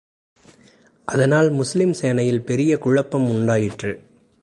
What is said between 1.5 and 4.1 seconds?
முஸ்லிம் சேனையில் பெரிய குழப்பம் உண்டாயிற்று.